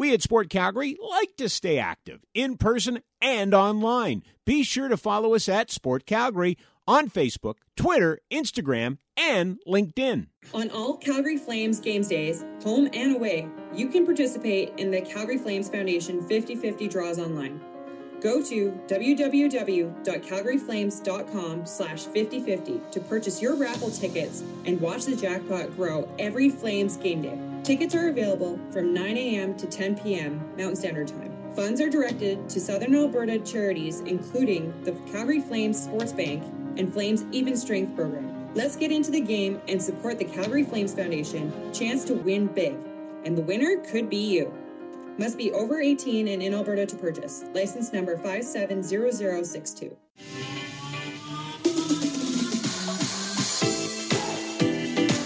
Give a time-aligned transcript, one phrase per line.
[0.00, 4.22] We at Sport Calgary like to stay active in person and online.
[4.46, 6.56] Be sure to follow us at Sport Calgary
[6.88, 10.28] on Facebook, Twitter, Instagram, and LinkedIn.
[10.54, 15.36] On all Calgary Flames games days, home and away, you can participate in the Calgary
[15.36, 17.60] Flames Foundation 50 50 draws online.
[18.20, 26.06] Go to www.calgaryflames.com slash 5050 to purchase your raffle tickets and watch the jackpot grow
[26.18, 27.38] every Flames game day.
[27.62, 29.56] Tickets are available from 9 a.m.
[29.56, 30.38] to 10 p.m.
[30.56, 31.34] Mountain Standard Time.
[31.54, 36.42] Funds are directed to Southern Alberta charities, including the Calgary Flames Sports Bank
[36.76, 38.52] and Flames Even Strength Program.
[38.54, 41.72] Let's get into the game and support the Calgary Flames Foundation.
[41.72, 42.76] Chance to win big.
[43.24, 44.52] And the winner could be you.
[45.18, 47.44] Must be over 18 and in Alberta to purchase.
[47.54, 49.96] License number 570062.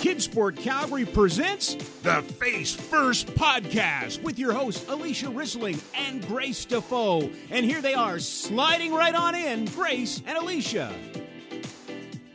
[0.02, 7.30] KidSport Calgary presents the Face First podcast with your hosts Alysia Rissling and Grace Defoe.
[7.50, 10.92] And here they are, sliding right on in, Grace and Alysia.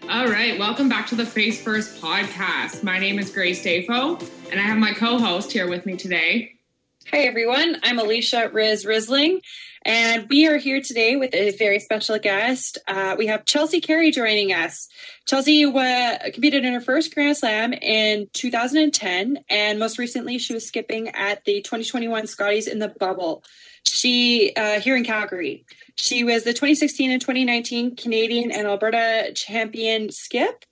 [0.09, 2.83] All right, welcome back to the Face First podcast.
[2.83, 4.17] My name is Grace Defoe,
[4.51, 6.58] and I have my co-host here with me today.
[7.07, 9.39] Hi everyone, I'm Alysia Riz Rissling,
[9.83, 12.77] and we are here today with a very special guest.
[12.87, 14.87] Uh, we have Chelsea Carey joining us.
[15.25, 21.07] Chelsea competed in her first Grand Slam in 2010, and most recently she was skipping
[21.09, 23.43] at the 2021 Scotties in the Bubble.
[23.87, 25.65] She uh, here in Calgary.
[25.95, 30.63] She was the 2016 and 2019 Canadian and Alberta champion skip,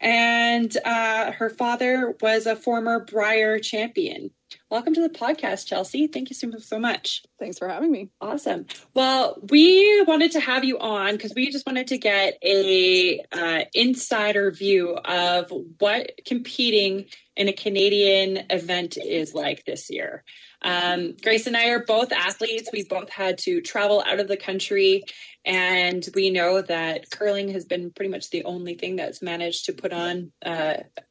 [0.00, 4.30] and uh, her father was a former Brier champion.
[4.70, 6.06] Welcome to the podcast, Chelsea.
[6.06, 7.22] Thank you so, so much.
[7.38, 8.10] Thanks for having me.
[8.20, 8.66] Awesome.
[8.94, 13.60] Well, we wanted to have you on because we just wanted to get a uh,
[13.74, 20.24] insider view of what competing in a Canadian event is like this year.
[20.66, 22.68] Um, Grace and I are both athletes.
[22.72, 25.04] We both had to travel out of the country,
[25.44, 29.72] and we know that curling has been pretty much the only thing that's managed to
[29.72, 30.32] put on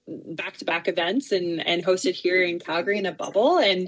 [0.07, 3.57] back to back events and, and hosted here in Calgary in a bubble.
[3.57, 3.87] And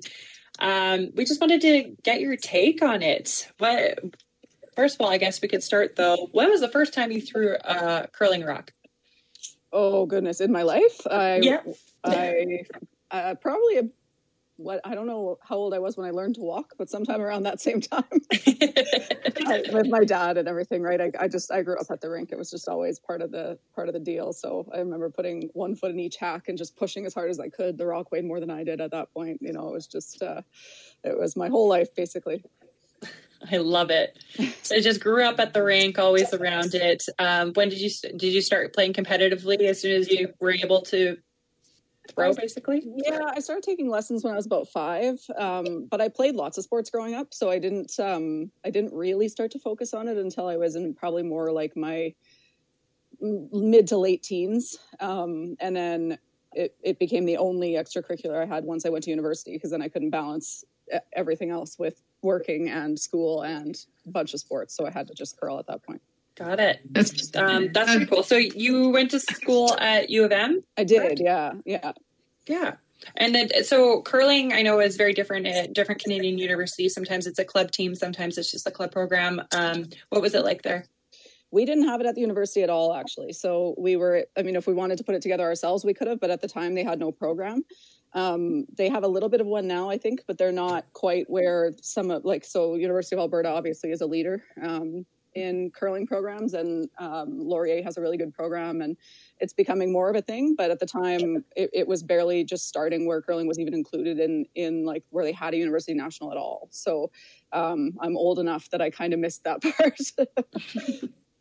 [0.59, 3.51] um, we just wanted to get your take on it.
[3.57, 3.99] What,
[4.73, 6.29] first of all, I guess we could start though.
[6.31, 8.71] When was the first time you threw a curling rock?
[9.73, 11.61] Oh goodness, in my life, I, yeah,
[12.05, 12.63] I
[13.11, 13.83] uh, probably a
[14.57, 17.21] what I don't know how old I was when I learned to walk, but sometime
[17.21, 18.03] around that same time
[19.71, 20.99] with my dad and everything, right?
[20.99, 22.31] I, I, just I grew up at the rink.
[22.31, 24.33] It was just always part of the part of the deal.
[24.33, 27.39] So I remember putting one foot in each hack and just pushing as hard as
[27.39, 27.77] I could.
[27.77, 29.39] The rock weighed more than I did at that point.
[29.41, 30.41] You know, it was just uh,
[31.03, 32.43] it was my whole life basically.
[33.51, 34.17] I love it.
[34.63, 37.03] So I just grew up at the rink, always around it.
[37.19, 39.61] Um, when did you did you start playing competitively?
[39.61, 41.17] As soon as you were able to
[42.07, 42.83] throw basically?
[42.85, 46.57] yeah i started taking lessons when i was about five um, but i played lots
[46.57, 50.07] of sports growing up so i didn't um, i didn't really start to focus on
[50.07, 52.13] it until i was in probably more like my
[53.21, 56.17] mid to late teens um, and then
[56.53, 59.81] it, it became the only extracurricular i had once i went to university because then
[59.81, 60.63] i couldn't balance
[61.13, 65.13] everything else with working and school and a bunch of sports so i had to
[65.13, 66.01] just curl at that point
[66.37, 66.81] Got it.
[66.89, 68.23] That's um, that's pretty cool.
[68.23, 70.63] So you went to school at U of M?
[70.77, 71.01] I did.
[71.01, 71.19] Correct?
[71.19, 71.53] Yeah.
[71.65, 71.93] Yeah.
[72.47, 72.75] Yeah.
[73.15, 76.93] And then, so curling, I know is very different at different Canadian universities.
[76.93, 79.41] Sometimes it's a club team, sometimes it's just a club program.
[79.51, 80.85] Um, what was it like there?
[81.51, 83.33] We didn't have it at the university at all, actually.
[83.33, 86.07] So we were, I mean, if we wanted to put it together ourselves, we could
[86.07, 87.63] have, but at the time they had no program.
[88.13, 91.29] Um, they have a little bit of one now, I think, but they're not quite
[91.29, 94.43] where some of, like, so University of Alberta obviously is a leader.
[94.61, 98.97] Um, in curling programs, and um, Laurier has a really good program, and
[99.39, 100.55] it's becoming more of a thing.
[100.55, 104.19] But at the time, it, it, was barely just starting where curling was even included
[104.19, 106.67] in in like where they had a university national at all.
[106.71, 107.11] So
[107.51, 109.99] um, I'm old enough that I kind of missed that part.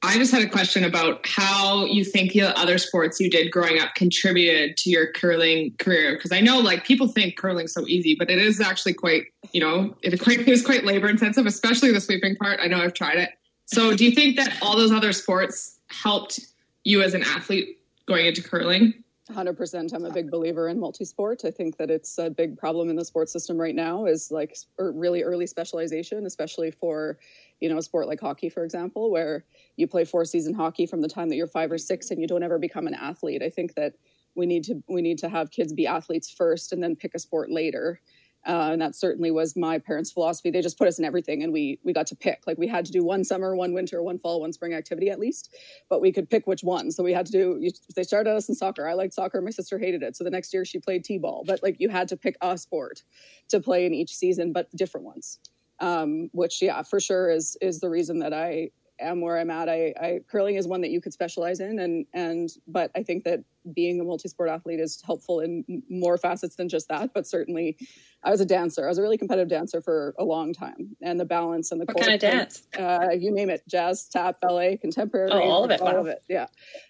[0.03, 3.81] I just had a question about how you think the other sports you did growing
[3.81, 6.15] up contributed to your curling career.
[6.15, 9.61] Because I know, like, people think curling's so easy, but it is actually quite, you
[9.61, 12.61] know, it, quite, it is quite labor intensive, especially the sweeping part.
[12.63, 13.31] I know I've tried it.
[13.67, 16.41] So, do you think that all those other sports helped
[16.85, 18.95] you as an athlete going into curling?
[19.31, 21.45] 100% i'm a big believer in multi-sport.
[21.45, 24.57] I think that it's a big problem in the sports system right now is like
[24.79, 27.19] er, really early specialization especially for
[27.61, 31.01] you know a sport like hockey for example where you play four season hockey from
[31.03, 33.43] the time that you're five or six and you don't ever become an athlete.
[33.43, 33.95] I think that
[34.37, 37.19] we need to we need to have kids be athletes first and then pick a
[37.19, 38.01] sport later
[38.47, 40.51] Uh, and that certainly was my parents' philosophy.
[40.51, 42.47] They just put us in everything, and we we got to pick.
[42.47, 45.19] Like we had to do one summer, one winter, one fall, one spring activity at
[45.19, 45.55] least,
[45.89, 46.93] but we could pick which one.
[46.93, 47.71] So we had to do.
[47.97, 48.89] They started us in soccer.
[48.89, 49.41] I liked soccer.
[49.41, 50.17] My sister hated it.
[50.17, 51.43] So the next year she played t-ball.
[51.47, 53.03] But like you had to pick a sport
[53.49, 55.41] to play in each season, but different ones.
[55.81, 58.71] Um, which yeah, for sure is is the reason that I
[59.01, 59.69] am where I'm at.
[59.69, 63.25] I, I curling is one that you could specialize in, and and but I think
[63.25, 63.41] that
[63.75, 67.13] being a multi-sport athlete is helpful in more facets than just that.
[67.13, 67.77] But certainly,
[68.23, 68.85] I was a dancer.
[68.85, 71.85] I was a really competitive dancer for a long time, and the balance and the
[71.87, 72.67] what kind of dance?
[72.79, 75.31] Uh, you name it: jazz, tap, ballet, contemporary.
[75.33, 75.81] Oh, all of it.
[75.81, 76.01] All wow.
[76.01, 76.23] of it.
[76.29, 76.47] Yeah,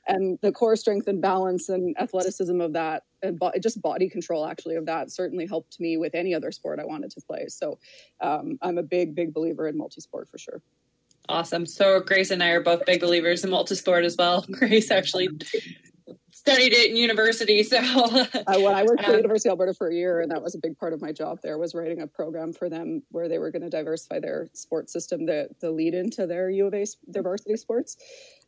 [0.07, 4.47] and the core strength and balance and athleticism of that, and bo- just body control
[4.47, 7.47] actually of that certainly helped me with any other sport I wanted to play.
[7.49, 7.79] So,
[8.21, 10.63] um, I'm a big, big believer in multi-sport for sure.
[11.29, 11.67] Awesome.
[11.67, 14.45] So Grace and I are both big believers in multisport as well.
[14.51, 15.29] Grace actually
[16.31, 17.65] studied it in university.
[17.65, 20.55] So uh, I worked for Um, University of Alberta for a year, and that was
[20.55, 23.39] a big part of my job there, was writing a program for them where they
[23.39, 26.85] were going to diversify their sports system, the the lead into their U of A
[27.09, 27.97] their varsity sports,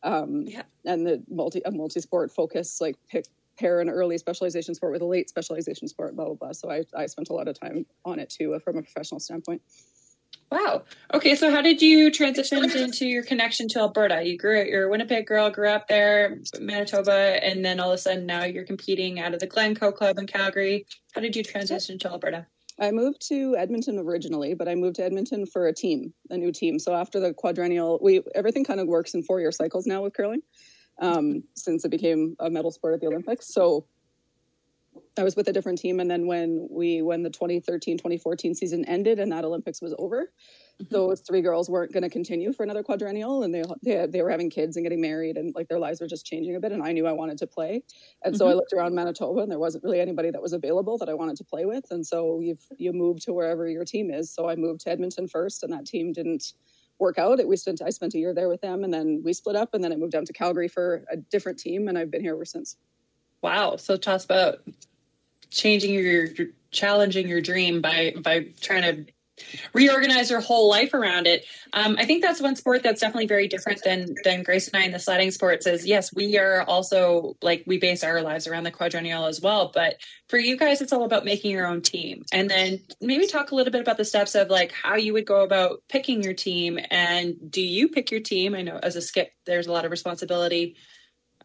[0.03, 0.61] um, Yeah.
[0.85, 3.25] and the multi a multi sport focus, like pick
[3.57, 6.51] pair an early specialization sport with a late specialization sport, blah blah blah.
[6.53, 9.19] So I I spent a lot of time on it too, uh, from a professional
[9.19, 9.61] standpoint.
[10.51, 10.83] Wow.
[11.13, 14.23] Okay, so how did you transition into your connection to Alberta?
[14.23, 17.95] You grew up, you're a Winnipeg girl, grew up there, Manitoba, and then all of
[17.95, 20.85] a sudden now you're competing out of the Glencoe Club in Calgary.
[21.13, 22.47] How did you transition to Alberta?
[22.79, 26.51] I moved to Edmonton originally, but I moved to Edmonton for a team, a new
[26.51, 26.79] team.
[26.79, 30.13] So after the quadrennial, we everything kind of works in four year cycles now with
[30.13, 30.41] curling,
[31.01, 33.53] um, since it became a medal sport at the Olympics.
[33.53, 33.85] So
[35.17, 39.19] I was with a different team, and then when we when the 2013-2014 season ended
[39.19, 40.31] and that Olympics was over,
[40.81, 40.93] mm-hmm.
[40.93, 44.29] those three girls weren't going to continue for another quadrennial, and they, they they were
[44.29, 46.71] having kids and getting married, and like their lives were just changing a bit.
[46.71, 47.83] And I knew I wanted to play,
[48.23, 48.57] and so I mm-hmm.
[48.57, 51.43] looked around Manitoba, and there wasn't really anybody that was available that I wanted to
[51.43, 51.85] play with.
[51.91, 54.31] And so you you move to wherever your team is.
[54.31, 56.53] So I moved to Edmonton first, and that team didn't
[56.99, 57.39] work out.
[57.39, 59.73] It, we spent I spent a year there with them, and then we split up,
[59.73, 62.35] and then I moved down to Calgary for a different team, and I've been here
[62.35, 62.77] ever since.
[63.41, 63.77] Wow.
[63.77, 64.59] So tell us about
[65.49, 66.27] changing your,
[66.71, 69.11] challenging your dream by by trying to
[69.73, 71.45] reorganize your whole life around it.
[71.73, 74.85] Um, I think that's one sport that's definitely very different than than Grace and I
[74.85, 75.65] in the sliding sports.
[75.67, 79.71] Is yes, we are also like we base our lives around the quadrennial as well.
[79.73, 79.95] But
[80.27, 83.55] for you guys, it's all about making your own team, and then maybe talk a
[83.55, 86.79] little bit about the steps of like how you would go about picking your team,
[86.89, 88.55] and do you pick your team?
[88.55, 90.75] I know as a skip, there's a lot of responsibility.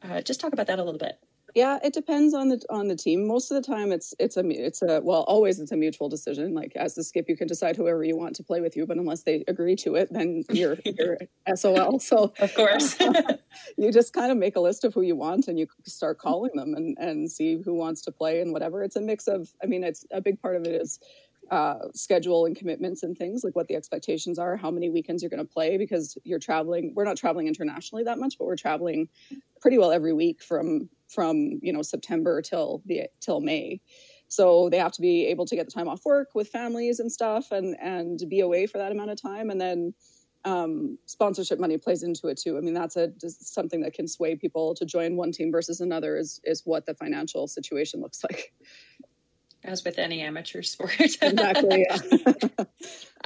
[0.02, 1.18] Uh, just talk about that a little bit.
[1.54, 3.28] Yeah, it depends on the on the team.
[3.28, 6.52] Most of the time, it's it's a it's a well, always it's a mutual decision.
[6.52, 8.96] Like as the skip, you can decide whoever you want to play with you, but
[8.96, 11.18] unless they agree to it, then you're you're
[11.54, 12.00] SOL.
[12.00, 12.98] So Of course.
[13.76, 16.50] you just kind of make a list of who you want and you start calling
[16.56, 18.82] them and and see who wants to play and whatever.
[18.82, 19.54] It's a mix of.
[19.62, 20.98] I mean, it's a big part of it is
[21.52, 25.30] uh, schedule and commitments and things like what the expectations are, how many weekends you're
[25.30, 26.92] going to play because you're traveling.
[26.96, 29.08] We're not traveling internationally that much, but we're traveling
[29.60, 33.80] pretty well every week from from you know September till the till May.
[34.28, 37.10] So they have to be able to get the time off work with families and
[37.10, 39.94] stuff, and and be away for that amount of time, and then
[40.44, 42.58] um, sponsorship money plays into it too.
[42.58, 45.80] I mean, that's a just something that can sway people to join one team versus
[45.80, 46.16] another.
[46.16, 48.52] Is is what the financial situation looks like.
[49.64, 50.94] as with any amateur sport.
[51.22, 51.86] Exactly.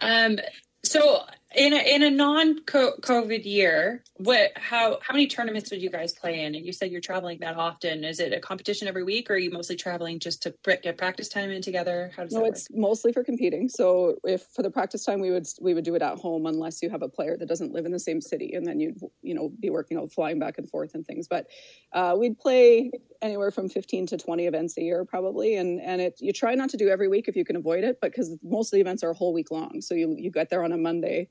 [0.00, 0.38] Um,
[0.84, 1.24] so
[1.54, 6.12] in a, in a non COVID year, what how how many tournaments would you guys
[6.12, 6.54] play in?
[6.54, 8.04] And you said you're traveling that often.
[8.04, 10.98] Is it a competition every week, or are you mostly traveling just to pr- get
[10.98, 12.10] practice time in together?
[12.14, 13.68] How does no, it's mostly for competing.
[13.70, 16.82] So if for the practice time, we would we would do it at home unless
[16.82, 19.34] you have a player that doesn't live in the same city, and then you'd you
[19.34, 21.28] know be working out flying back and forth and things.
[21.28, 21.46] But
[21.94, 22.90] uh, we'd play
[23.22, 26.70] anywhere from 15 to 20 events a year probably and and it you try not
[26.70, 29.02] to do every week if you can avoid it but because most of the events
[29.02, 31.28] are a whole week long so you you get there on a monday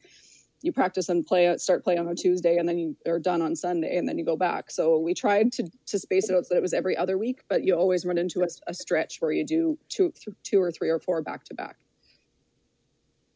[0.61, 3.55] you practice and play start play on a tuesday and then you are done on
[3.55, 6.53] sunday and then you go back so we tried to to space it out so
[6.53, 9.31] that it was every other week but you always run into a, a stretch where
[9.31, 10.11] you do two
[10.43, 11.77] two or three or four back to back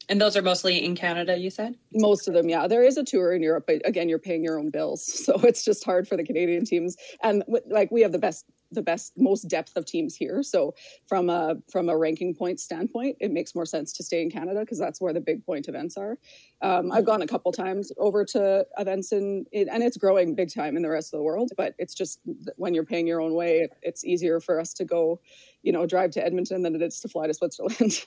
[0.10, 1.78] And those are mostly in Canada, you said?
[1.94, 2.68] Most of them, yeah.
[2.68, 5.64] There is a tour in Europe, but again, you're paying your own bills, so it's
[5.64, 6.98] just hard for the Canadian teams.
[7.24, 10.44] And like we have the best, the best, most depth of teams here.
[10.44, 10.74] So
[11.08, 14.62] from a from a ranking point standpoint, it makes more sense to stay in Canada
[14.62, 16.18] because that's where the big point events are.
[16.62, 20.54] Um, I've gone a couple times over to events in, in, and it's growing big
[20.54, 21.52] time in the rest of the world.
[21.58, 22.20] But it's just
[22.56, 25.20] when you're paying your own way, it, it's easier for us to go,
[25.64, 28.06] you know, drive to Edmonton than it is to fly to Switzerland.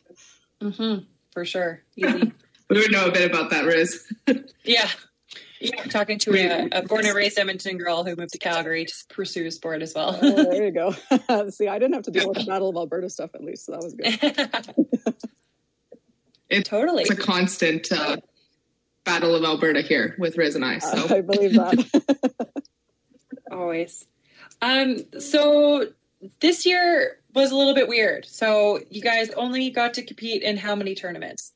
[0.63, 1.05] Mm-hmm.
[1.33, 1.83] For sure.
[1.97, 2.33] Easy.
[2.71, 4.11] We would know a bit about that, Riz.
[4.65, 4.89] yeah.
[5.65, 8.95] Yeah, talking to a, a born and raised Edmonton girl who moved to Calgary to
[9.09, 10.19] pursue sport as well.
[10.21, 10.95] oh, there you go.
[11.51, 13.73] See, I didn't have to deal with the Battle of Alberta stuff at least, so
[13.73, 15.15] that was good.
[16.51, 17.03] It's totally.
[17.03, 18.19] It's a constant uh,
[19.03, 20.79] battle of Alberta here with Riz and I.
[20.79, 22.31] So I believe that.
[23.51, 24.07] Always.
[24.61, 25.89] Um, so
[26.41, 28.27] this year was a little bit weird.
[28.27, 31.54] So you guys only got to compete in how many tournaments?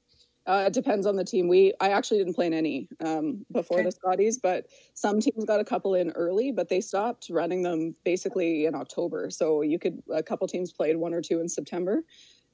[0.49, 1.47] Uh, it depends on the team.
[1.47, 3.85] We I actually didn't play in any um, before Okay.
[3.85, 7.95] the Scotties, but some teams got a couple in early, but they stopped running them
[8.03, 9.29] basically in October.
[9.29, 12.03] So you could a couple teams played one or two in September,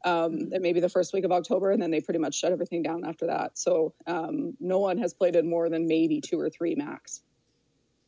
[0.05, 2.83] um, and maybe the first week of October, and then they pretty much shut everything
[2.83, 3.57] down after that.
[3.57, 7.23] So um, no one has played in more than maybe two or three max.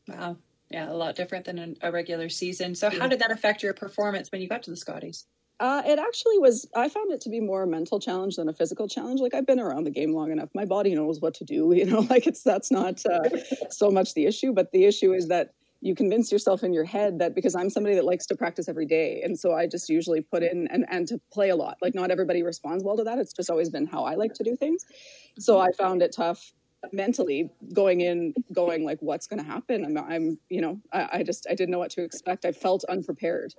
[0.09, 0.37] Wow.
[0.69, 2.75] Yeah, a lot different than an- a regular season.
[2.75, 5.27] So how did that affect your performance when you got to the Scotties?
[5.59, 6.69] Uh, it actually was.
[6.77, 9.21] I found it to be more a mental challenge than a physical challenge.
[9.21, 10.51] Like I've been around the game long enough.
[10.55, 11.73] My body knows what to do.
[11.77, 13.29] You know, like it's that's not uh,
[13.71, 17.19] so much the issue, but the issue is that you convince yourself in your head
[17.19, 20.21] that because I'm somebody that likes to practice every day, and so I just usually
[20.21, 21.77] put in and and to play a lot.
[21.81, 23.19] Like not everybody responds well to that.
[23.19, 24.85] It's just always been how I like to do things.
[25.39, 26.53] So I found it tough
[26.93, 31.23] mentally going in going like what's going to happen i'm, I'm you know I, I
[31.25, 33.55] just i didn't know what to expect i felt unprepared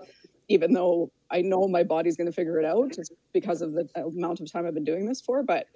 [0.50, 2.96] even though I know my body's going to figure it out
[3.34, 5.44] because of the amount of time I've been doing this for.
[5.44, 5.68] But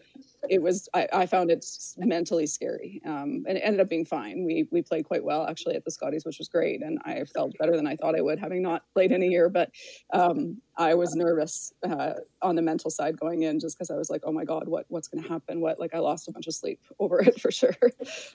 [0.49, 1.65] it was, I, I found it
[1.97, 3.01] mentally scary.
[3.05, 4.45] Um, and it ended up being fine.
[4.45, 6.81] We, we played quite well actually at the Scotties, which was great.
[6.81, 9.49] And I felt better than I thought I would, having not played in a year.
[9.49, 9.71] But
[10.13, 14.09] um, I was nervous uh, on the mental side going in just because I was
[14.09, 15.59] like, oh my God, what, what's going to happen?
[15.59, 17.75] What, like I lost a bunch of sleep over it for sure.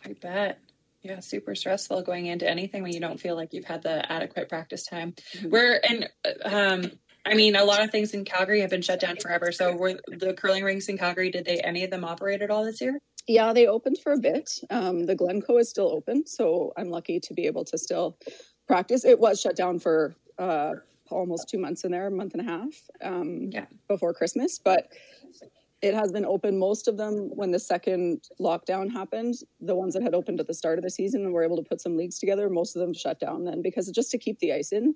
[0.04, 0.58] I bet.
[1.06, 4.48] Yeah, super stressful going into anything when you don't feel like you've had the adequate
[4.48, 5.14] practice time.
[5.36, 5.50] Mhm.
[5.50, 6.08] We're and
[6.44, 6.90] um,
[7.24, 9.52] I mean, a lot of things in Calgary have been shut down forever.
[9.52, 11.30] So, were the curling rinks in Calgary?
[11.30, 12.98] Did they any of them operate at all this year?
[13.28, 14.50] Yeah, they opened for a bit.
[14.70, 18.18] Um, the Glencoe is still open, so I'm lucky to be able to still
[18.66, 19.04] practice.
[19.04, 20.74] It was shut down for uh,
[21.10, 22.70] almost two months in there, a month and a half
[23.02, 23.66] um, Yeah.
[23.88, 24.88] before Christmas, but
[25.82, 26.58] it has been open.
[26.58, 30.54] Most of them, when the second lockdown happened, the ones that had opened at the
[30.54, 32.94] start of the season and were able to put some leagues together, most of them
[32.94, 34.94] shut down then because just to keep the ice in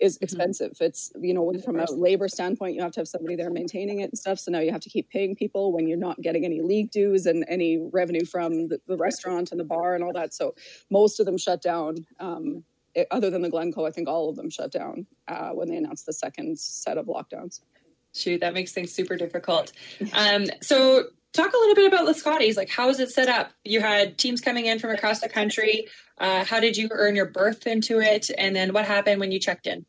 [0.00, 0.72] is expensive.
[0.80, 4.10] It's you know from a labor standpoint, you have to have somebody there maintaining it
[4.10, 4.38] and stuff.
[4.38, 7.26] So now you have to keep paying people when you're not getting any league dues
[7.26, 10.32] and any revenue from the, the restaurant and the bar and all that.
[10.32, 10.54] So
[10.90, 12.06] most of them shut down.
[12.18, 15.68] Um, it- other than the Glencoe, I think all of them shut down uh, when
[15.68, 17.60] they announced the second set of lockdowns.
[18.14, 19.72] Shoot, that makes things super difficult.
[20.12, 22.56] Um, so, talk a little bit about the Scotties.
[22.56, 23.52] Like, how is it set up?
[23.64, 25.86] You had teams coming in from across the country.
[26.18, 28.30] Uh, how did you earn your berth into it?
[28.36, 29.86] And then what happened when you checked in?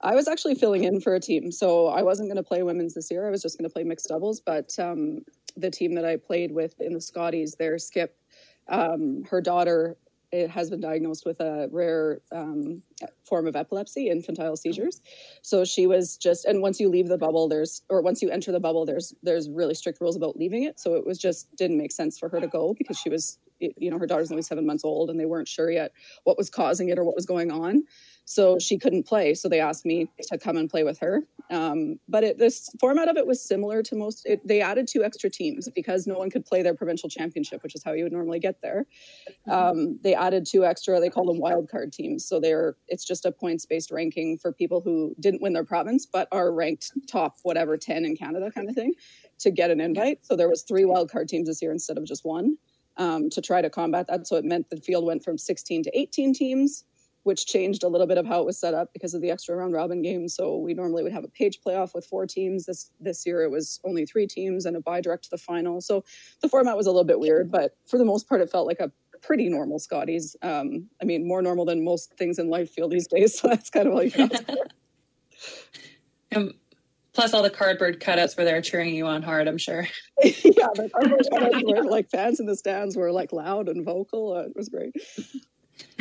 [0.00, 2.94] I was actually filling in for a team, so I wasn't going to play women's
[2.94, 3.26] this year.
[3.26, 4.40] I was just going to play mixed doubles.
[4.40, 5.22] But um,
[5.56, 8.16] the team that I played with in the Scotties, their skip,
[8.68, 9.96] um, her daughter
[10.32, 12.82] it has been diagnosed with a rare um,
[13.24, 15.00] form of epilepsy, infantile seizures.
[15.42, 18.52] So she was just, and once you leave the bubble, there's, or once you enter
[18.52, 20.80] the bubble, there's there's really strict rules about leaving it.
[20.80, 23.90] So it was just didn't make sense for her to go because she was, you
[23.90, 25.92] know, her daughter's only seven months old, and they weren't sure yet
[26.24, 27.84] what was causing it or what was going on
[28.28, 29.34] so she couldn't play.
[29.34, 31.22] So they asked me to come and play with her.
[31.48, 35.04] Um, but it, this format of it was similar to most it, they added two
[35.04, 38.12] extra teams because no one could play their provincial championship which is how you would
[38.12, 38.84] normally get there.
[39.48, 42.26] Um, they added two extra they call them wild card teams.
[42.26, 46.04] So they're it's just a points based ranking for people who didn't win their province
[46.04, 48.92] but are ranked top whatever 10 in canada kind of thing
[49.38, 50.26] to get an invite.
[50.26, 52.58] So there was three wild card teams this year instead of just one
[52.96, 54.26] um, to try to combat that.
[54.26, 56.82] So it meant the field went from 16 to 18 teams
[57.26, 59.56] which changed a little bit of how it was set up because of the extra
[59.56, 60.28] round robin game.
[60.28, 62.66] So we normally would have a page playoff with four teams.
[62.66, 65.80] This this year it was only three teams and a bye direct to the final.
[65.80, 66.04] So
[66.40, 68.78] the format was a little bit weird, but for the most part, it felt like
[68.78, 68.92] a
[69.22, 70.36] pretty normal Scotties.
[70.42, 73.40] Um, I mean, more normal than most things in life feel these days.
[73.40, 74.44] So that's kind of all you can ask
[76.32, 76.52] for.
[77.12, 79.88] Plus, all the cardboard cutouts were there cheering you on hard, I'm sure.
[80.22, 84.34] yeah, the cardboard cutouts were like fans in the stands were like loud and vocal.
[84.34, 84.94] Uh, it was great.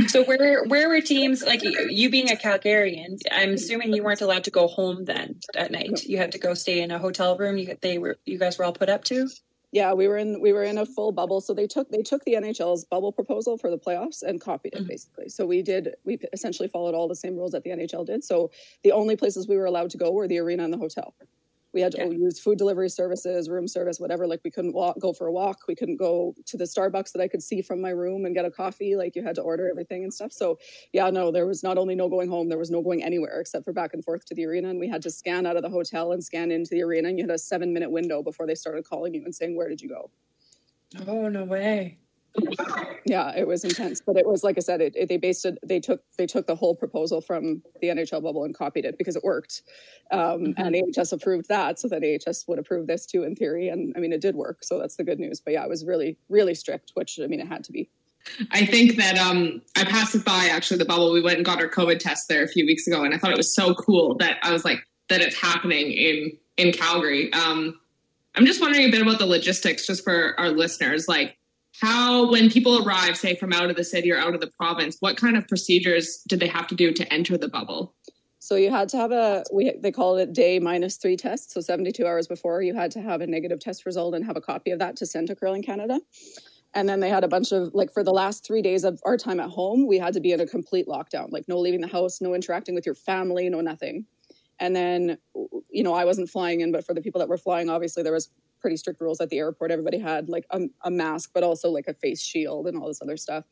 [0.07, 3.19] So, where where were teams like you, being a Calgarian?
[3.31, 6.03] I'm assuming you weren't allowed to go home then at night.
[6.03, 7.57] You had to go stay in a hotel room.
[7.57, 9.27] You they were you guys were all put up to.
[9.71, 11.41] Yeah, we were in we were in a full bubble.
[11.41, 14.83] So they took they took the NHL's bubble proposal for the playoffs and copied it
[14.83, 14.87] Mhm.
[14.87, 15.29] basically.
[15.29, 18.23] So we did we essentially followed all the same rules that the NHL did.
[18.23, 18.51] So
[18.83, 21.13] the only places we were allowed to go were the arena and the hotel.
[21.75, 22.05] We had to Yeah.
[22.05, 24.25] use food delivery services, room service, whatever.
[24.25, 25.63] Like we couldn't walk, go for a walk.
[25.67, 28.45] We couldn't go to the Starbucks that I could see from my room and get
[28.45, 28.95] a coffee.
[28.95, 30.31] Like you had to order everything and stuff.
[30.31, 30.57] So
[30.93, 33.65] yeah, no, there was not only no going home, there was no going anywhere except
[33.65, 34.69] for back and forth to the arena.
[34.69, 37.09] And we had to scan out of the hotel and scan into the arena.
[37.09, 39.67] And you had a seven minute window before they started calling you and saying, "Where
[39.67, 40.09] did you go?"
[41.05, 41.99] Oh no way!
[43.05, 45.57] Yeah, it was intense, but it was like I said, it, it, they based it.
[45.63, 49.15] They took they took the whole proposal from the NHL bubble and copied it because
[49.15, 49.61] it worked,
[50.11, 50.51] um, mm-hmm.
[50.57, 53.69] and AHS approved that, so that AHS would approve this too in theory.
[53.69, 55.39] And I mean, it did work, so that's the good news.
[55.39, 57.89] But yeah, it was really really strict, which I mean, it had to be.
[58.51, 61.11] I think that um, I passed it by actually the bubble.
[61.11, 63.31] We went and got our COVID test there a few weeks ago, and I thought
[63.31, 67.31] it was so cool that I was like that it's happening in in Calgary.
[67.33, 67.79] Um,
[68.35, 71.37] I'm just wondering a bit about the logistics, just for our listeners, like
[71.81, 74.97] how when people arrive, say from out of the city or out of the province,
[74.99, 77.93] what kind of procedures did they have to do to enter the bubble?
[78.39, 81.51] So you had to have a we they call it day minus three test.
[81.51, 84.41] So 72 hours before, you had to have a negative test result and have a
[84.41, 85.99] copy of that to send to Curling Canada.
[86.75, 89.17] And then they had a bunch of like for the last three days of our
[89.17, 91.87] time at home, we had to be in a complete lockdown, like no leaving the
[91.87, 94.05] house, no interacting with your family, no nothing.
[94.59, 95.17] And then,
[95.69, 98.13] you know, I wasn't flying in, but for the people that were flying, obviously there
[98.13, 98.29] was
[98.61, 99.69] pretty strict rules at the airport.
[99.69, 103.01] Everybody had like a, a, mask, but also like a face shield and all this
[103.01, 103.43] other stuff.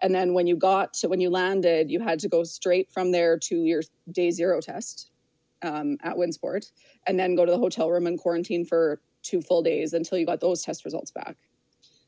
[0.00, 3.12] And then when you got to when you landed, you had to go straight from
[3.12, 5.10] there to your day zero test
[5.62, 6.70] um, at WinSport,
[7.06, 10.24] and then go to the hotel room and quarantine for two full days until you
[10.24, 11.36] got those test results back.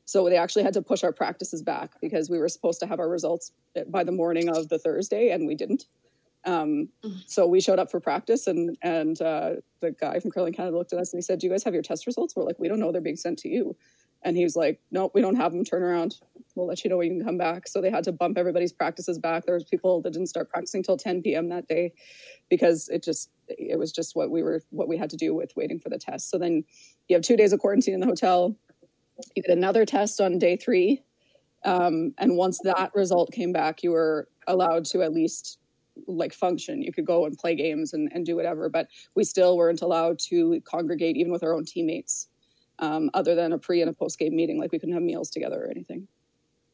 [0.05, 2.99] So they actually had to push our practices back because we were supposed to have
[2.99, 3.51] our results
[3.89, 5.85] by the morning of the Thursday, and we didn't.
[6.45, 6.89] Um,
[7.25, 10.93] so we showed up for practice, and and uh, the guy from Curling Canada looked
[10.93, 12.67] at us and he said, "Do you guys have your test results?" We're like, "We
[12.67, 12.91] don't know.
[12.91, 13.75] They're being sent to you."
[14.23, 15.63] And he was like, "No, we don't have them.
[15.63, 16.17] Turn around.
[16.55, 18.73] We'll let you know when you can come back." So they had to bump everybody's
[18.73, 19.45] practices back.
[19.45, 21.49] There was people that didn't start practicing till 10 p.m.
[21.49, 21.93] that day
[22.49, 25.55] because it just it was just what we were what we had to do with
[25.55, 26.29] waiting for the test.
[26.29, 26.63] So then
[27.07, 28.55] you have two days of quarantine in the hotel
[29.35, 31.01] you get another test on day three.
[31.63, 35.57] Um, and once that result came back, you were allowed to at least
[36.07, 36.81] like function.
[36.81, 40.19] You could go and play games and, and do whatever, but we still weren't allowed
[40.29, 42.27] to congregate even with our own teammates,
[42.79, 44.59] um, other than a pre and a post game meeting.
[44.59, 46.07] Like we couldn't have meals together or anything.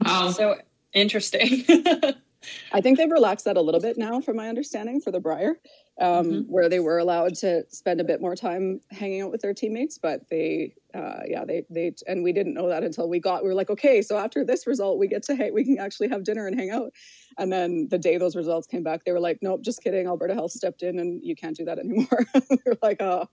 [0.04, 0.32] Wow.
[0.32, 0.56] So
[0.94, 1.66] interesting.
[2.72, 5.60] I think they've relaxed that a little bit now, from my understanding, for the Brier,
[6.00, 6.52] um, mm-hmm.
[6.52, 9.98] where they were allowed to spend a bit more time hanging out with their teammates.
[9.98, 13.44] But they, uh, yeah, they, they, and we didn't know that until we got.
[13.44, 16.10] We were like, okay, so after this result, we get to, hey, we can actually
[16.10, 16.92] have dinner and hang out.
[17.38, 20.08] And then the day those results came back, they were like, nope, just kidding.
[20.08, 22.26] Alberta Health stepped in, and you can't do that anymore.
[22.50, 23.28] we are like, oh,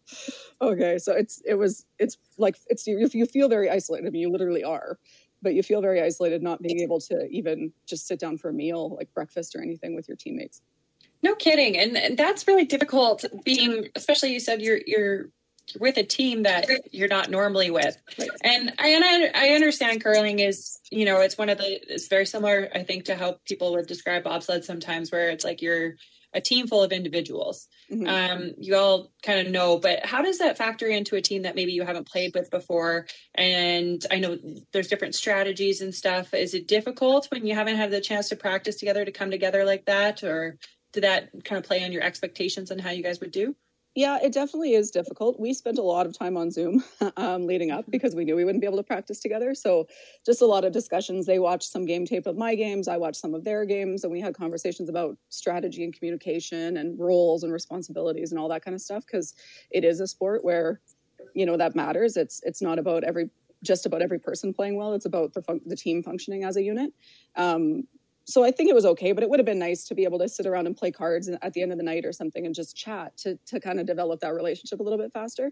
[0.61, 0.99] okay.
[0.99, 4.07] So it's, it was, it's like, it's you, you feel very isolated.
[4.07, 4.99] I mean, you literally are
[5.43, 8.53] but you feel very isolated not being able to even just sit down for a
[8.53, 10.61] meal like breakfast or anything with your teammates.
[11.23, 11.77] No kidding.
[11.77, 15.29] And, and that's really difficult being especially you said you're you're
[15.79, 17.97] with a team that you're not normally with.
[18.43, 22.09] And I, and I, I understand curling is you know it's one of the it's
[22.09, 25.97] very similar i think to how people would describe bobsled sometimes where it's like you're
[26.35, 27.69] a team full of individuals.
[27.91, 28.07] Mm-hmm.
[28.07, 31.55] Um, you all kind of know, but how does that factor into a team that
[31.55, 33.07] maybe you haven't played with before?
[33.35, 34.39] And I know
[34.73, 36.35] there's different strategies and stuff.
[36.35, 39.65] Is it difficult when you haven't had the chance to practice together to come together
[39.65, 40.59] like that, or
[40.93, 43.57] did that kind of play on your expectations on how you guys would do?
[43.99, 45.41] Yeah, it definitely is difficult.
[45.41, 46.85] We spent a lot of time on Zoom
[47.17, 49.57] um, leading up because we knew we wouldn't be able to practice together.
[49.57, 49.89] So,
[50.25, 51.27] just a lot of discussions.
[51.27, 54.13] They watched some game tape of my games, I watched some of their games, and
[54.13, 58.77] we had conversations about strategy and communication and roles and responsibilities and all that kind
[58.77, 59.35] of stuff because
[59.73, 60.81] it is a sport where
[61.35, 62.17] you know that matters.
[62.17, 63.31] It's it's not about every
[63.65, 64.95] just about every person playing well.
[64.95, 66.93] It's about the fun- the team functioning as a unit.
[67.35, 67.89] Um,
[68.29, 70.19] so I think it was okay, but it would have been nice to be able
[70.19, 72.55] to sit around and play cards at the end of the night or something and
[72.55, 75.51] just chat to to kind of develop that relationship a little bit faster.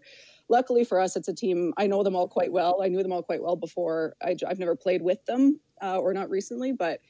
[0.50, 1.72] Luckily for us, it's a team.
[1.78, 2.82] I know them all quite well.
[2.82, 4.14] I knew them all quite well before.
[4.22, 7.00] I, have never played with them uh, or not recently, but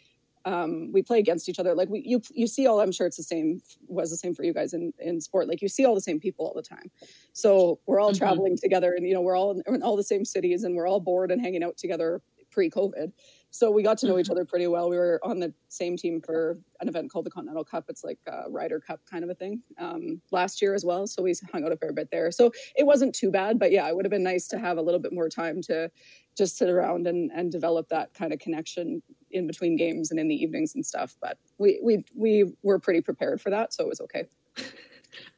[0.45, 1.75] um, we play against each other.
[1.75, 2.81] Like we, you, you see all.
[2.81, 3.61] I'm sure it's the same.
[3.89, 5.49] Was the same for you guys in in sport.
[5.49, 6.93] Like you see all the same people all the time.
[7.33, 8.19] So we're all mm-hmm.
[8.19, 10.87] traveling together, and you know we're all in, in all the same cities, and we're
[10.87, 13.13] all bored and hanging out together pre-COVID
[13.57, 14.33] so we got to know each mm-hmm.
[14.33, 14.91] other pretty well.
[14.91, 17.85] We were on the same team for an event called the Continental Cup.
[17.89, 21.07] It's like a Ryder Cup kind of a thing um, last year as well.
[21.07, 22.31] So we hung out a fair bit there.
[22.31, 24.83] So it wasn't too bad, but yeah, it would have been nice to have a
[24.83, 25.91] little bit more time to
[26.37, 30.29] just sit around and, and develop that kind of connection in between games and in
[30.29, 31.17] the evenings and stuff.
[31.21, 34.27] But we we we were pretty prepared for that, so it was okay.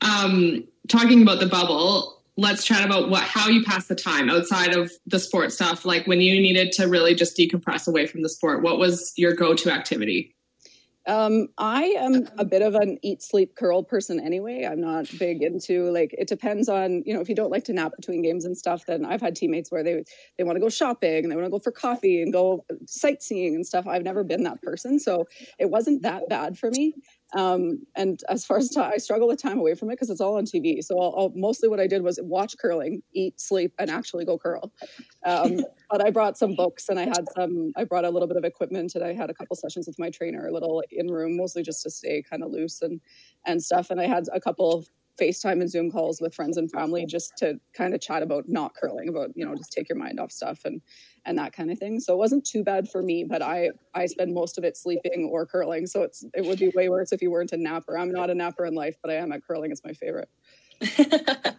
[0.00, 4.74] Um, talking about the bubble, let's chat about what how you pass the time outside
[4.74, 8.29] of the sport stuff like when you needed to really just decompress away from the
[8.29, 10.35] sport what was your go-to activity
[11.07, 14.68] um, I am a bit of an eat, sleep, curl person anyway.
[14.70, 17.72] I'm not big into like it depends on you know if you don't like to
[17.72, 18.85] nap between games and stuff.
[18.85, 20.05] Then I've had teammates where they
[20.37, 23.55] they want to go shopping and they want to go for coffee and go sightseeing
[23.55, 23.87] and stuff.
[23.87, 25.27] I've never been that person, so
[25.59, 26.92] it wasn't that bad for me.
[27.36, 30.38] Um, and as far as I struggle with time away from it because it's all
[30.38, 30.82] on TV.
[30.82, 34.38] So I'll, I'll, mostly what I did was watch curling, eat, sleep, and actually go
[34.38, 34.72] curl.
[35.26, 35.60] Um,
[35.90, 37.72] but I brought some books and I had some.
[37.76, 40.08] I brought a little bit of equipment and I had a couple sessions with my
[40.08, 43.00] trainer, a little in room, mostly just to stay kind of loose and
[43.46, 43.90] and stuff.
[43.90, 44.88] And I had a couple of
[45.18, 48.74] FaceTime and Zoom calls with friends and family just to kind of chat about not
[48.74, 50.81] curling, about you know just take your mind off stuff and
[51.24, 52.00] and that kind of thing.
[52.00, 55.28] So it wasn't too bad for me, but I I spend most of it sleeping
[55.31, 55.87] or curling.
[55.87, 57.98] So it's it would be way worse if you weren't a napper.
[57.98, 59.70] I'm not a napper in life, but I am at curling.
[59.70, 60.28] It's my favorite.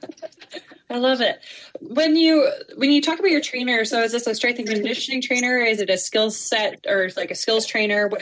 [0.91, 1.39] I love it.
[1.82, 5.22] When you when you talk about your trainer, so is this a strength and conditioning
[5.22, 5.58] trainer?
[5.58, 8.08] Is it a skill set or like a skills trainer?
[8.08, 8.22] What,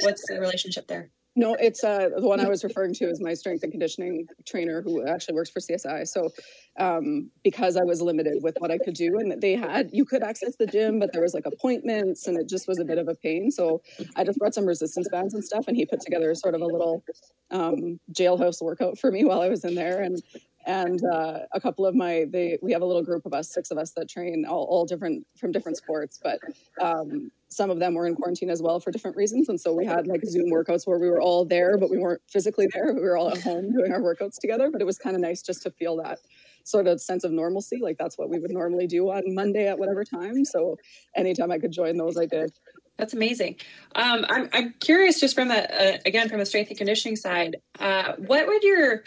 [0.00, 1.10] what's the relationship there?
[1.36, 4.82] No, it's uh, the one I was referring to is my strength and conditioning trainer
[4.82, 6.06] who actually works for CSI.
[6.06, 6.30] So,
[6.78, 10.22] um, because I was limited with what I could do, and they had you could
[10.22, 13.08] access the gym, but there was like appointments, and it just was a bit of
[13.08, 13.50] a pain.
[13.50, 13.82] So,
[14.14, 16.66] I just brought some resistance bands and stuff, and he put together sort of a
[16.66, 17.02] little
[17.50, 20.22] um, jailhouse workout for me while I was in there, and
[20.66, 23.70] and uh, a couple of my they we have a little group of us six
[23.70, 26.40] of us that train all, all different from different sports but
[26.80, 29.48] um, some of them were in quarantine as well for different reasons.
[29.48, 32.22] And so we had like zoom workouts where we were all there but we weren't
[32.28, 32.92] physically there.
[32.92, 34.70] We were all at home doing our workouts together.
[34.70, 36.18] But it was kind of nice just to feel that
[36.64, 37.78] sort of sense of normalcy.
[37.80, 40.44] Like that's what we would normally do on monday at whatever time.
[40.44, 40.76] So
[41.14, 42.52] anytime i could join those i did.
[42.98, 43.56] That's amazing.
[43.94, 47.56] Um, I'm, I'm curious, just from the uh, again from the strength and conditioning side,
[47.80, 49.02] uh, what would your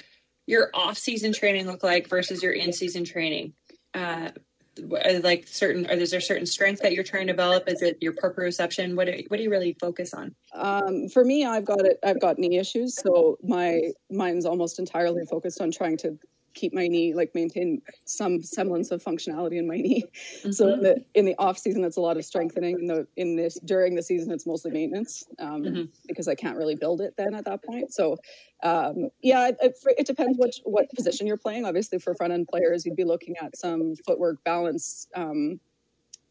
[0.46, 3.54] your off season training look like versus your in season training?
[3.94, 4.32] Uh,
[4.80, 7.68] like certain, is there certain strengths that you're trying to develop?
[7.68, 8.96] Is it your proprioception?
[8.96, 10.36] What what do you really focus on?
[10.54, 12.00] Um, for me, I've got it.
[12.04, 16.18] I've got knee issues, so my mine's almost entirely focused on trying to
[16.54, 20.04] keep my knee like maintain some semblance of functionality in my knee.
[20.40, 20.52] Mm-hmm.
[20.52, 22.80] So in the, in the off season, it's a lot of strengthening.
[22.80, 25.84] In the in this during the season, it's mostly maintenance um, mm-hmm.
[26.08, 27.94] because I can't really build it then at that point.
[27.94, 28.18] So
[28.64, 31.66] um, yeah, it, it, depends what what position you're playing.
[31.66, 35.08] Obviously, for front end players, you'd be looking at some footwork balance.
[35.16, 35.60] Um,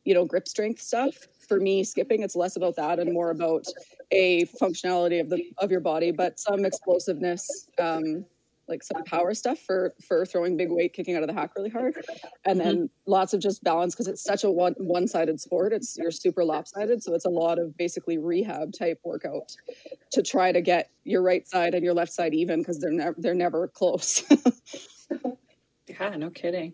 [0.04, 1.16] you know, grip strength stuff.
[1.48, 3.66] For me, skipping, it's less about that and more about
[4.12, 8.24] a functionality of the of your body, but some explosiveness, um,
[8.68, 11.70] like some power stuff for for throwing big weight kicking out of the hack really
[11.70, 11.96] hard
[12.44, 13.10] and then mm-hmm.
[13.10, 17.02] lots of just balance because it's such a one one-sided sport it's you're super lopsided
[17.02, 19.54] so it's a lot of basically rehab type workout
[20.12, 23.14] to try to get your right side and your left side even because they're never
[23.18, 24.24] they're never close
[25.88, 26.72] yeah no kidding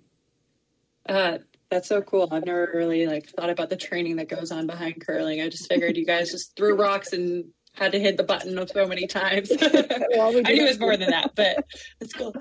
[1.08, 1.38] uh
[1.72, 2.28] that's so cool.
[2.30, 5.40] I've never really like thought about the training that goes on behind curling.
[5.40, 8.86] I just figured you guys just threw rocks and had to hit the button so
[8.86, 9.50] many times.
[9.60, 11.64] well, I knew it was more than that, but
[12.00, 12.34] it's cool.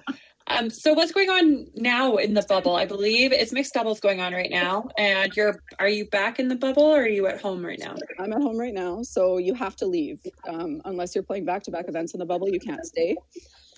[0.47, 2.75] Um, so what's going on now in the bubble?
[2.75, 4.89] I believe it's mixed doubles going on right now.
[4.97, 7.95] And you're are you back in the bubble or are you at home right now?
[8.19, 10.19] I'm at home right now, so you have to leave.
[10.49, 13.15] Um, unless you're playing back to back events in the bubble, you can't stay.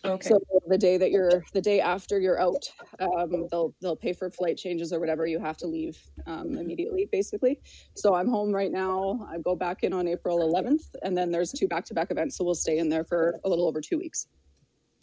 [0.06, 0.30] Okay.
[0.30, 4.30] So the day that you're, the day after you're out, um, they'll they'll pay for
[4.30, 5.26] flight changes or whatever.
[5.26, 7.62] You have to leave um, immediately, basically.
[7.96, 9.28] So I'm home right now.
[9.32, 12.38] I go back in on April 11th, and then there's two back-to-back events.
[12.38, 14.28] So we'll stay in there for a little over two weeks.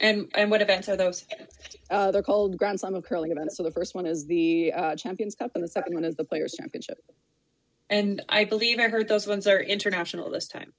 [0.00, 1.26] And and what events are those?
[1.90, 3.56] Uh, they're called Grand Slam of Curling events.
[3.56, 6.24] So the first one is the uh, Champions Cup, and the second one is the
[6.24, 6.98] Players Championship.
[7.88, 10.72] And I believe I heard those ones are international this time.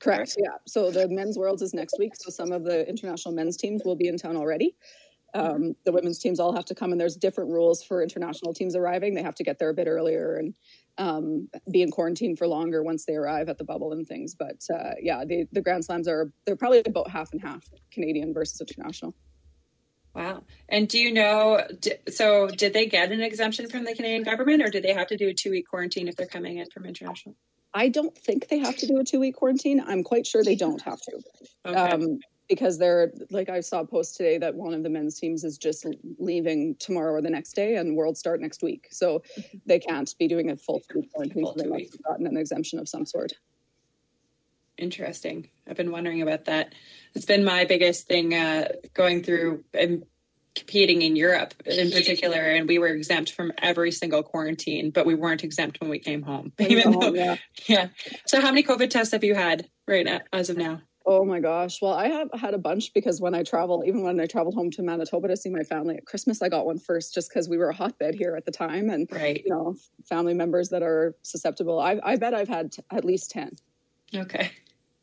[0.00, 0.36] Correct.
[0.38, 0.56] Yeah.
[0.66, 2.12] So the men's worlds is next week.
[2.16, 4.76] So some of the international men's teams will be in town already.
[5.34, 8.74] Um, the women's teams all have to come, and there's different rules for international teams
[8.74, 9.14] arriving.
[9.14, 10.54] They have to get there a bit earlier and
[10.96, 14.34] um, be in quarantine for longer once they arrive at the bubble and things.
[14.34, 18.32] But uh, yeah, the the Grand Slams are they're probably about half and half Canadian
[18.32, 19.14] versus international.
[20.14, 20.44] Wow.
[20.68, 21.62] And do you know?
[22.08, 25.16] So did they get an exemption from the Canadian government, or do they have to
[25.16, 27.36] do a two week quarantine if they're coming in from international?
[27.74, 29.82] I don't think they have to do a two week quarantine.
[29.86, 31.20] I'm quite sure they don't have to.
[31.66, 31.76] Okay.
[31.76, 35.44] Um, because they're like I saw a post today that one of the men's teams
[35.44, 35.86] is just
[36.18, 39.22] leaving tomorrow or the next day, and World start next week, so
[39.66, 41.44] they can't be doing a full two week quarantine.
[41.44, 43.34] So they must have gotten an exemption of some sort.
[44.78, 45.48] Interesting.
[45.68, 46.74] I've been wondering about that.
[47.14, 50.04] It's been my biggest thing uh, going through and
[50.58, 55.14] competing in Europe in particular, and we were exempt from every single quarantine, but we
[55.14, 56.52] weren't exempt when we came home.
[56.58, 57.36] Even though, yeah.
[57.66, 57.88] yeah.
[58.26, 60.82] So, how many COVID tests have you had right now, as of now?
[61.10, 61.80] Oh my gosh.
[61.80, 64.70] Well, I have had a bunch because when I traveled, even when I traveled home
[64.72, 67.56] to Manitoba to see my family at Christmas, I got one first just because we
[67.56, 68.90] were a hotbed here at the time.
[68.90, 69.42] And, right.
[69.42, 69.74] you know,
[70.06, 71.80] family members that are susceptible.
[71.80, 73.56] I, I bet I've had t- at least 10.
[74.14, 74.50] Okay.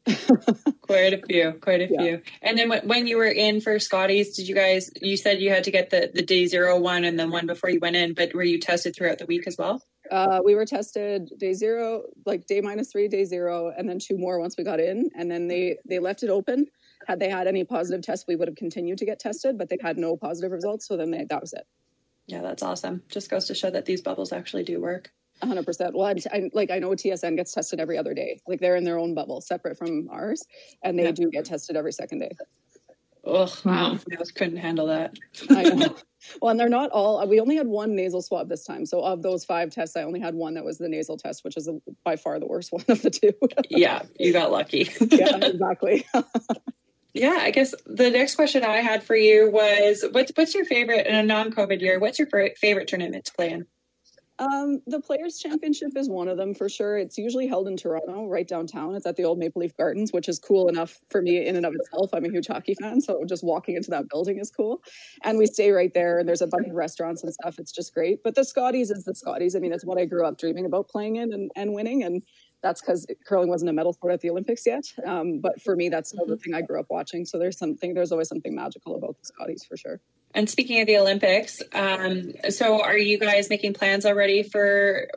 [0.82, 2.02] quite a few, quite a yeah.
[2.02, 2.22] few.
[2.42, 4.90] And then when you were in for Scotties, did you guys?
[5.02, 7.70] You said you had to get the the day zero one and then one before
[7.70, 9.82] you went in, but were you tested throughout the week as well?
[10.12, 14.18] Uh, we were tested day zero, like day minus three, day zero, and then two
[14.18, 15.10] more once we got in.
[15.16, 16.68] And then they they left it open.
[17.08, 19.78] Had they had any positive tests, we would have continued to get tested, but they
[19.82, 20.88] had no positive results.
[20.88, 21.66] So then they, that was it.
[22.28, 23.04] Yeah, that's awesome.
[23.10, 25.12] Just goes to show that these bubbles actually do work.
[25.44, 25.96] Hundred percent.
[25.96, 28.40] Well, I, I, like I know TSN gets tested every other day.
[28.48, 30.44] Like they're in their own bubble, separate from ours,
[30.84, 31.12] and they Yeah.
[31.12, 32.32] do get tested every second day.
[33.28, 33.98] Oh Wow.
[34.12, 35.16] I just couldn't handle that.
[35.50, 35.96] I know.
[36.42, 37.20] well, and they're not all.
[37.20, 38.86] Uh, we only had one nasal swab this time.
[38.86, 41.58] So of those five tests, I only had one that was the nasal test, which
[41.58, 41.68] is
[42.04, 43.32] by far the worst one of the two.
[43.70, 44.90] yeah, you got lucky.
[45.12, 46.06] yeah, exactly.
[47.14, 51.08] Yeah, I guess the next question I had for you was what's what's your favorite
[51.08, 51.98] in a non-COVID year?
[51.98, 53.66] What's your favorite tournament to play in?
[54.38, 56.98] Um, the Players Championship is one of them for sure.
[56.98, 58.94] It's usually held in Toronto, right downtown.
[58.94, 61.66] It's at the old Maple Leaf Gardens, which is cool enough for me in and
[61.66, 62.10] of itself.
[62.14, 64.82] I'm a huge hockey fan, so just walking into that building is cool.
[65.24, 67.60] And we stay right there, and there's a bunch of restaurants and stuff.
[67.60, 68.24] It's just great.
[68.24, 69.56] But the Scotties is the Scotties.
[69.56, 72.04] I mean, it's what I grew up dreaming about playing in and, and winning.
[72.04, 72.22] And
[72.62, 74.84] that's because curling wasn't a medal sport at the Olympics yet.
[75.06, 77.24] Um, but for me, that's still the thing I grew up watching.
[77.26, 80.02] So there's something, there's always something magical about the Scotties for sure.
[80.36, 85.08] And speaking of the Olympics, um, so are you guys making plans already for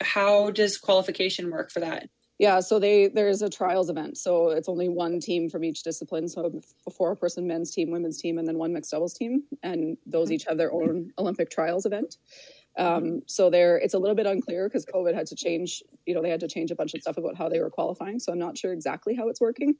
[0.00, 2.08] how does qualification work for that?
[2.38, 4.18] Yeah, so they there's a trials event.
[4.18, 6.28] So it's only one team from each discipline.
[6.28, 9.96] So a four person men's team, women's team, and then one mixed doubles team, and
[10.06, 12.16] those each have their own Olympic trials event.
[12.78, 15.82] Um, so there, it's a little bit unclear because COVID had to change.
[16.04, 18.20] You know, they had to change a bunch of stuff about how they were qualifying.
[18.20, 19.74] So I'm not sure exactly how it's working,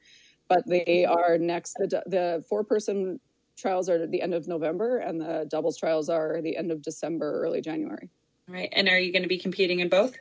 [0.49, 1.75] but they are next.
[1.75, 3.19] The the four person
[3.57, 6.81] trials are at the end of November, and the doubles trials are the end of
[6.81, 8.09] December, early January.
[8.47, 8.69] Right.
[8.71, 10.15] And are you going to be competing in both?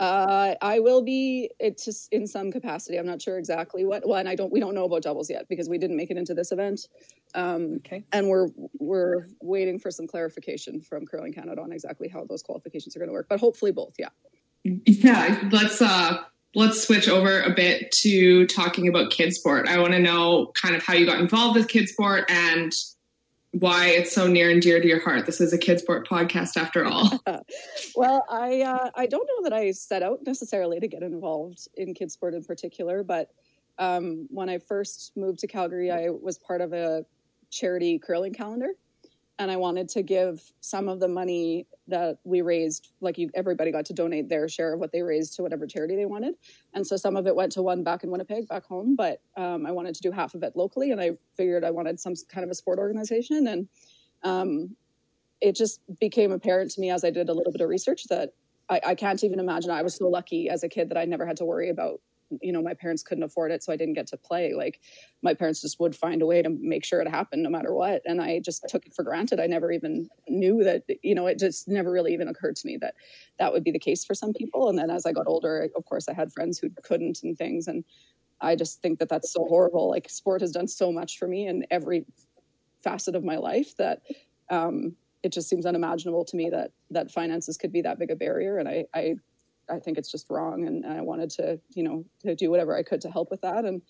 [0.00, 2.98] Uh, I will be it just in some capacity.
[2.98, 4.06] I'm not sure exactly what.
[4.06, 4.52] Well, and I don't.
[4.52, 6.88] We don't know about doubles yet because we didn't make it into this event,
[7.36, 8.04] um, Okay.
[8.12, 8.48] and we're
[8.80, 13.08] we're waiting for some clarification from Curling Canada on exactly how those qualifications are going
[13.08, 13.28] to work.
[13.28, 13.94] But hopefully both.
[13.96, 14.08] Yeah.
[14.64, 19.66] Yeah, let's uh let's switch over a bit to talking about KidSport.
[19.66, 22.72] I want to know kind of how you got involved with KidSport and
[23.52, 25.26] why it's so near and dear to your heart.
[25.26, 27.20] This is a KidSport podcast after all.
[27.96, 31.94] well, I uh, I don't know that I set out necessarily to get involved in
[31.94, 33.30] kids sport in particular, but
[33.78, 37.04] um, when I first moved to Calgary, I was part of a
[37.50, 38.70] charity curling calendar,
[39.38, 43.72] and I wanted to give some of the money that we raised, like you, everybody
[43.72, 46.34] got to donate their share of what they raised to whatever charity they wanted,
[46.72, 49.66] and so some of it went to one back in Winnipeg, back home, but um,
[49.66, 52.44] I wanted to do half of it locally, and I figured I wanted some kind
[52.44, 53.68] of a sport organization, and
[54.22, 54.76] um,
[55.40, 58.32] it just became apparent to me as I did a little bit of research that
[58.68, 59.70] I, I can't even imagine.
[59.70, 62.00] I was so lucky as a kid that I never had to worry about.
[62.40, 64.54] You know, my parents couldn't afford it, so I didn't get to play.
[64.54, 64.80] Like,
[65.22, 68.02] my parents just would find a way to make sure it happened no matter what.
[68.04, 69.40] And I just took it for granted.
[69.40, 72.76] I never even knew that, you know, it just never really even occurred to me
[72.78, 72.94] that
[73.38, 74.68] that would be the case for some people.
[74.68, 77.68] And then as I got older, of course, I had friends who couldn't and things.
[77.68, 77.84] And
[78.40, 79.88] I just think that that's so horrible.
[79.90, 82.04] Like, sport has done so much for me in every
[82.82, 84.02] facet of my life that
[84.50, 88.16] um, it just seems unimaginable to me that that finances could be that big a
[88.16, 88.58] barrier.
[88.58, 89.14] And I, I,
[89.70, 90.66] I think it's just wrong.
[90.66, 93.64] And, I wanted to, you know, to do whatever I could to help with that.
[93.64, 93.82] And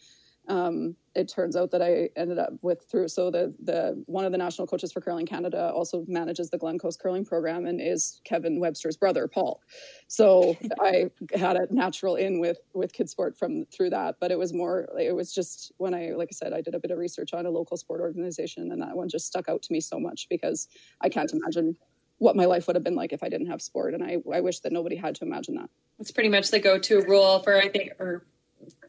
[0.48, 3.08] um, it turns out that I ended up with through.
[3.08, 6.96] So the the one of the national coaches for curling Canada also manages the Glencoe's
[6.96, 9.60] curling program and is Kevin Webster's brother, Paul.
[10.08, 14.16] So I had a natural in with with KidSport from through that.
[14.20, 14.86] But it was more.
[15.00, 17.46] It was just when I, like I said, I did a bit of research on
[17.46, 20.68] a local sport organization, and that one just stuck out to me so much because
[21.00, 21.76] I can't imagine
[22.18, 24.40] what my life would have been like if I didn't have sport, and I I
[24.40, 25.70] wish that nobody had to imagine that.
[25.98, 28.24] It's pretty much the go-to rule for I think or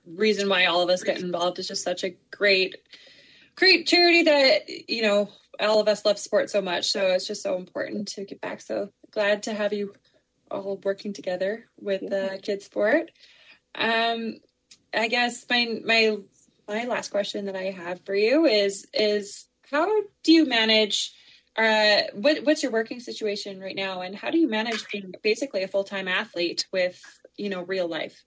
[0.05, 2.75] reason why all of us get involved is just such a great
[3.55, 6.91] great charity that you know all of us love sport so much.
[6.91, 8.61] So it's just so important to get back.
[8.61, 9.93] So glad to have you
[10.51, 13.11] all working together with uh, kids sport.
[13.75, 14.35] Um
[14.95, 16.17] i guess my my
[16.67, 19.87] my last question that i have for you is is how
[20.23, 21.13] do you manage
[21.57, 25.63] uh what what's your working situation right now and how do you manage being basically
[25.63, 27.01] a full-time athlete with
[27.37, 28.23] you know real life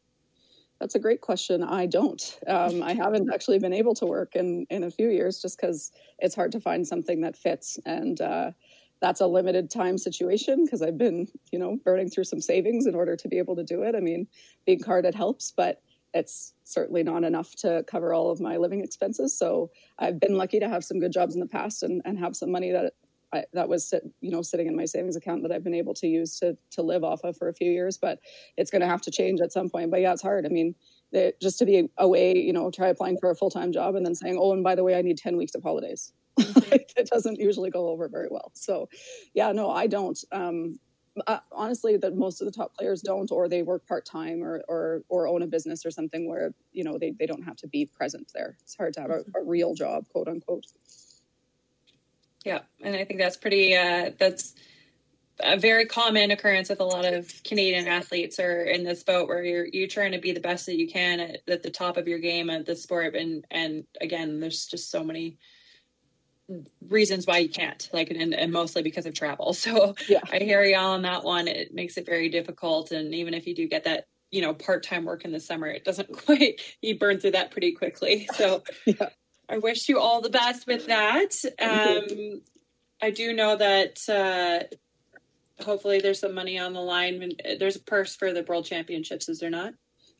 [0.80, 1.64] That's a great question.
[1.64, 2.22] I don't.
[2.46, 5.90] Um, I haven't actually been able to work in in a few years just because
[6.20, 8.52] it's hard to find something that fits, and uh,
[9.00, 12.94] that's a limited time situation because I've been, you know, burning through some savings in
[12.94, 13.94] order to be able to do it.
[13.94, 14.26] I mean,
[14.66, 15.82] being carded helps, but
[16.14, 19.36] it's certainly not enough to cover all of my living expenses.
[19.36, 22.34] So I've been lucky to have some good jobs in the past and, and have
[22.34, 22.94] some money that
[23.32, 25.94] I, that was sit, you know sitting in my savings account that I've been able
[25.94, 27.98] to use to to live off of for a few years.
[27.98, 28.20] But
[28.56, 29.90] it's going to have to change at some point.
[29.90, 30.46] But yeah, it's hard.
[30.46, 30.74] I mean,
[31.40, 34.14] just to be away, you know, try applying for a full time job and then
[34.14, 36.12] saying, oh, and by the way, I need ten weeks of holidays.
[36.38, 38.52] it doesn't usually go over very well.
[38.54, 38.88] So,
[39.34, 40.18] yeah, no, I don't.
[40.30, 40.78] Um,
[41.26, 44.62] uh, honestly, that most of the top players don't, or they work part time, or,
[44.68, 47.66] or or own a business or something where you know they, they don't have to
[47.66, 48.56] be present there.
[48.62, 50.66] It's hard to have a, a real job, quote unquote.
[52.48, 53.76] Yeah, and I think that's pretty.
[53.76, 54.54] Uh, that's
[55.40, 59.44] a very common occurrence with a lot of Canadian athletes are in this boat where
[59.44, 62.08] you're you're trying to be the best that you can at, at the top of
[62.08, 65.36] your game at the sport and and again there's just so many
[66.88, 70.20] reasons why you can't like and, and mostly because of travel so yeah.
[70.32, 73.54] i hear y'all on that one it makes it very difficult and even if you
[73.54, 77.20] do get that you know part-time work in the summer it doesn't quite you burn
[77.20, 79.10] through that pretty quickly so yeah.
[79.48, 81.32] I wish you all the best with that.
[81.60, 82.42] Um
[83.00, 84.74] i do know that uh
[85.62, 87.32] hopefully there's some money on the line.
[87.58, 89.74] There's a purse for the world championships is there not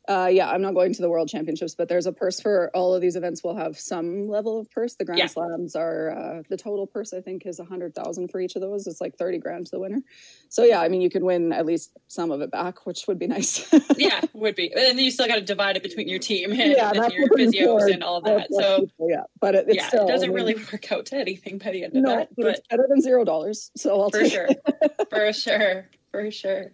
[0.08, 2.94] uh, yeah, I'm not going to the World Championships, but there's a purse for all
[2.94, 3.44] of these events.
[3.44, 4.94] We'll have some level of purse.
[4.94, 5.26] The Grand yeah.
[5.26, 7.12] Slams are uh, the total purse.
[7.12, 8.86] I think is a hundred thousand for each of those.
[8.86, 10.00] It's like thirty grand to the winner.
[10.48, 13.18] So yeah, I mean you can win at least some of it back, which would
[13.18, 13.70] be nice.
[13.98, 14.72] yeah, would be.
[14.72, 17.28] And then you still got to divide it between your team and, yeah, and your
[17.28, 18.48] physios and all that.
[18.50, 21.16] So people, yeah, but it, yeah, still, it doesn't I mean, really work out to
[21.16, 22.28] anything by the end no, of that.
[22.34, 23.70] But, but it's better than zero dollars.
[23.76, 24.48] So I'll for sure,
[25.10, 26.72] for sure, for sure.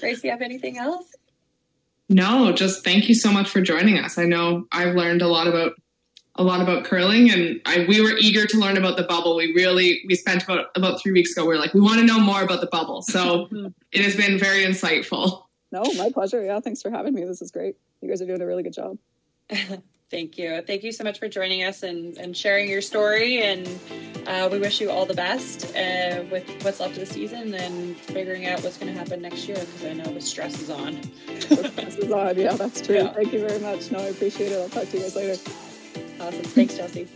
[0.00, 1.14] Grace, you have anything else?
[2.08, 4.18] No, just thank you so much for joining us.
[4.18, 5.72] I know I've learned a lot about
[6.36, 9.36] a lot about curling and I, we were eager to learn about the bubble.
[9.36, 12.06] We really we spent about about 3 weeks ago we are like we want to
[12.06, 13.02] know more about the bubble.
[13.02, 13.48] So
[13.92, 15.42] it has been very insightful.
[15.72, 16.42] No, my pleasure.
[16.42, 17.24] Yeah, thanks for having me.
[17.24, 17.76] This is great.
[18.00, 18.96] You guys are doing a really good job.
[20.10, 20.62] Thank you.
[20.66, 23.42] Thank you so much for joining us and, and sharing your story.
[23.42, 23.68] And
[24.26, 27.94] uh, we wish you all the best uh, with what's left of the season and
[27.94, 30.94] figuring out what's going to happen next year because I know the stress is on.
[31.26, 32.38] the stress is on.
[32.38, 32.96] Yeah, that's true.
[32.96, 33.12] Yeah.
[33.12, 33.90] Thank you very much.
[33.90, 34.58] No, I appreciate it.
[34.58, 35.32] I'll talk to you guys later.
[36.20, 36.42] Awesome.
[36.42, 37.06] Thanks, Chelsea.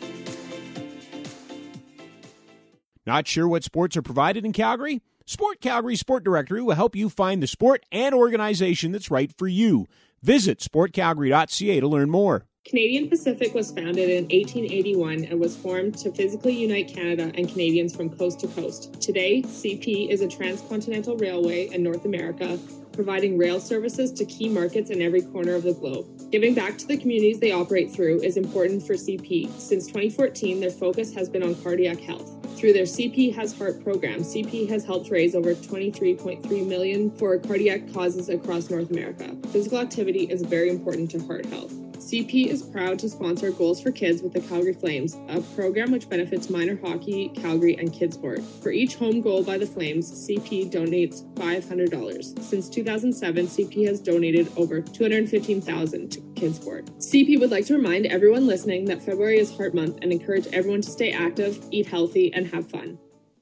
[3.07, 5.01] Not sure what sports are provided in Calgary?
[5.25, 9.49] Sport Calgary Sport Directory will help you find the sport and organization that's right for
[9.49, 9.87] you.
[10.23, 12.47] Visit sportcalgary.ca to learn more.
[12.65, 17.95] Canadian Pacific was founded in 1881 and was formed to physically unite Canada and Canadians
[17.95, 19.01] from coast to coast.
[19.01, 22.59] Today, CP is a transcontinental railway in North America,
[22.93, 26.07] providing rail services to key markets in every corner of the globe.
[26.31, 29.51] Giving back to the communities they operate through is important for CP.
[29.59, 32.31] Since 2014, their focus has been on cardiac health.
[32.57, 37.93] Through their CP Has Heart program, CP has helped raise over 23.3 million for cardiac
[37.93, 39.37] causes across North America.
[39.49, 41.75] Physical activity is very important to heart health.
[42.13, 46.11] CP is proud to sponsor Goals for Kids with the Calgary Flames, a program which
[46.11, 48.45] benefits minor hockey, Calgary, and KidSport.
[48.63, 52.39] For each home goal by the Flames, CP donates $500.
[52.43, 56.91] Since 2007, CP has donated over 215,000 to KidSport.
[56.99, 60.83] CP would like to remind everyone listening that February is Heart Month and encourage everyone
[60.83, 62.99] to stay active, eat healthy, and have fun.